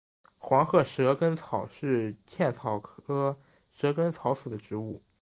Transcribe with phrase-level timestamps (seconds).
[0.39, 3.39] 黄褐蛇根草是茜草科
[3.71, 5.03] 蛇根草属的植物。